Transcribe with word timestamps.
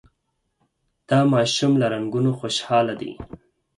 دا 1.09 1.19
ماشوم 1.33 1.71
له 1.81 1.87
رنګونو 1.93 2.31
خوشحاله 2.39 2.93
دی. 3.01 3.11